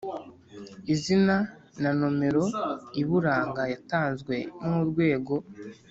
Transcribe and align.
izina 0.93 1.35
na 1.81 1.91
nomero 1.99 2.43
iburanga 3.01 3.61
yatanzwe 3.73 4.35
n’ 4.65 4.69
urwego 4.81 5.33